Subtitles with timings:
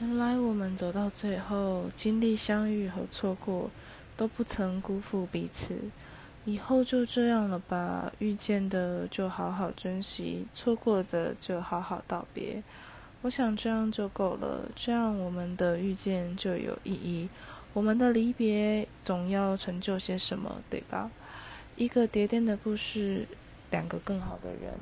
[0.00, 3.68] 原来我们走到最后，经历相遇和错过，
[4.16, 5.74] 都不曾辜负彼此。
[6.44, 12.62] 以后就这样了吧，遇见的就好好珍惜，错过的就好好道别。
[13.22, 17.28] 我想这样就够了，这样我们的遇见就有意义，
[17.72, 21.10] 我们的离别总要成就些什么，对吧？
[21.74, 23.26] 一个叠叠的故事，
[23.72, 24.74] 两个更好的人。